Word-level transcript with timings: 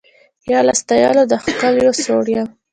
یا 0.51 0.59
له 0.67 0.73
ستایلو 0.81 1.23
د 1.31 1.33
ښکلیو 1.43 1.93
سوړ 2.03 2.25
یم 2.35 2.49